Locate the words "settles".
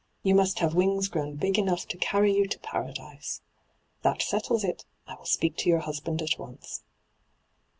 4.23-4.63